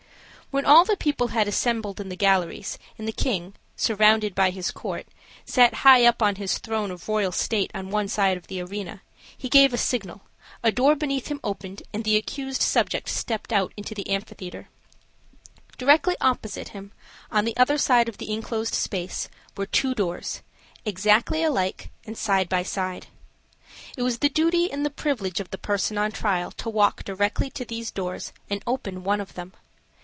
When 0.53 0.65
all 0.65 0.83
the 0.83 0.97
people 0.97 1.29
had 1.29 1.47
assembled 1.47 2.01
in 2.01 2.09
the 2.09 2.15
galleries, 2.17 2.77
and 2.97 3.07
the 3.07 3.13
king, 3.13 3.53
surrounded 3.77 4.35
by 4.35 4.49
his 4.49 4.69
court, 4.69 5.07
sat 5.45 5.75
high 5.85 6.03
up 6.03 6.21
on 6.21 6.35
his 6.35 6.57
throne 6.57 6.91
of 6.91 7.07
royal 7.07 7.31
state 7.31 7.71
on 7.73 7.89
one 7.89 8.09
side 8.09 8.35
of 8.35 8.47
the 8.47 8.59
arena, 8.59 9.01
he 9.37 9.47
gave 9.47 9.73
a 9.73 9.77
signal, 9.77 10.23
a 10.61 10.69
door 10.69 10.93
beneath 10.97 11.27
him 11.29 11.39
opened, 11.41 11.83
and 11.93 12.03
the 12.03 12.17
accused 12.17 12.61
subject 12.61 13.07
stepped 13.07 13.53
out 13.53 13.73
into 13.77 13.95
the 13.95 14.09
amphitheater. 14.09 14.67
Directly 15.77 16.17
opposite 16.19 16.69
him, 16.75 16.91
on 17.31 17.45
the 17.45 17.55
other 17.55 17.77
side 17.77 18.09
of 18.09 18.17
the 18.17 18.29
inclosed 18.29 18.73
space, 18.75 19.29
were 19.55 19.65
two 19.65 19.95
doors, 19.95 20.41
exactly 20.83 21.41
alike 21.43 21.91
and 22.05 22.17
side 22.17 22.49
by 22.49 22.63
side. 22.63 23.07
It 23.95 24.03
was 24.03 24.17
the 24.17 24.27
duty 24.27 24.69
and 24.69 24.85
the 24.85 24.89
privilege 24.89 25.39
of 25.39 25.49
the 25.51 25.57
person 25.57 25.97
on 25.97 26.11
trial 26.11 26.51
to 26.51 26.69
walk 26.69 27.05
directly 27.05 27.49
to 27.51 27.63
these 27.63 27.89
doors 27.89 28.33
and 28.49 28.61
open 28.67 29.05
one 29.05 29.21
of 29.21 29.35
them. 29.35 29.53